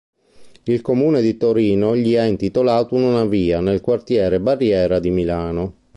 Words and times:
Il 0.63 0.81
comune 0.81 1.21
di 1.21 1.37
Torino 1.37 1.95
gli 1.95 2.17
ha 2.17 2.25
intitolato 2.25 2.95
una 2.95 3.23
via 3.25 3.59
nel 3.61 3.81
quartiere 3.81 4.39
Barriera 4.39 4.97
di 4.97 5.11
Milano. 5.11 5.75